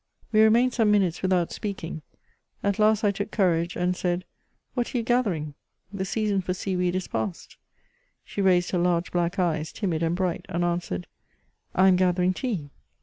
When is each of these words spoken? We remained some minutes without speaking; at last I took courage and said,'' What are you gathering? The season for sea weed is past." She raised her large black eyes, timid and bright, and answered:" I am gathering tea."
We 0.31 0.41
remained 0.41 0.73
some 0.73 0.89
minutes 0.89 1.21
without 1.21 1.51
speaking; 1.51 2.01
at 2.63 2.79
last 2.79 3.03
I 3.03 3.11
took 3.11 3.29
courage 3.29 3.75
and 3.75 3.95
said,'' 3.95 4.25
What 4.73 4.95
are 4.95 4.97
you 4.97 5.03
gathering? 5.03 5.53
The 5.93 6.05
season 6.05 6.41
for 6.41 6.55
sea 6.55 6.75
weed 6.75 6.95
is 6.95 7.07
past." 7.07 7.57
She 8.23 8.41
raised 8.41 8.71
her 8.71 8.79
large 8.79 9.11
black 9.11 9.37
eyes, 9.37 9.71
timid 9.71 10.01
and 10.01 10.15
bright, 10.15 10.47
and 10.49 10.65
answered:" 10.65 11.05
I 11.75 11.87
am 11.87 11.97
gathering 11.97 12.33
tea." 12.33 12.71